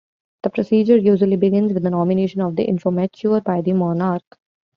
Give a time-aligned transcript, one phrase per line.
[0.41, 4.25] The procedure usually begins with the nomination of the "Informateur" by the monarch.